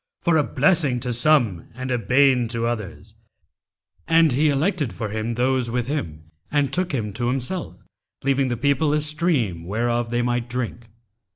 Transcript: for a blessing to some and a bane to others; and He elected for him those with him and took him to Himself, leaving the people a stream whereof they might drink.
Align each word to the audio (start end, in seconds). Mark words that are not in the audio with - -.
for 0.23 0.35
a 0.35 0.43
blessing 0.43 0.99
to 0.99 1.13
some 1.13 1.67
and 1.75 1.91
a 1.91 1.97
bane 1.99 2.47
to 2.47 2.65
others; 2.65 3.13
and 4.07 4.31
He 4.31 4.49
elected 4.49 4.91
for 4.93 5.09
him 5.09 5.35
those 5.35 5.69
with 5.69 5.85
him 5.85 6.31
and 6.51 6.73
took 6.73 6.91
him 6.91 7.13
to 7.13 7.27
Himself, 7.27 7.75
leaving 8.23 8.47
the 8.47 8.57
people 8.57 8.93
a 8.93 8.99
stream 8.99 9.63
whereof 9.63 10.09
they 10.09 10.23
might 10.23 10.49
drink. 10.49 10.87